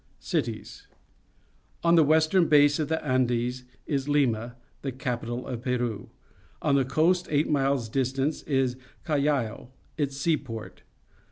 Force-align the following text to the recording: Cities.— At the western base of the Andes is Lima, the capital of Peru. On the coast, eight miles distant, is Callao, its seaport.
Cities.— 0.17 0.87
At 1.85 1.95
the 1.95 2.03
western 2.03 2.47
base 2.49 2.79
of 2.79 2.87
the 2.87 3.05
Andes 3.05 3.65
is 3.85 4.09
Lima, 4.09 4.55
the 4.81 4.91
capital 4.91 5.45
of 5.45 5.61
Peru. 5.61 6.09
On 6.59 6.73
the 6.73 6.85
coast, 6.85 7.27
eight 7.29 7.47
miles 7.51 7.87
distant, 7.87 8.43
is 8.47 8.77
Callao, 9.05 9.69
its 9.99 10.17
seaport. 10.17 10.81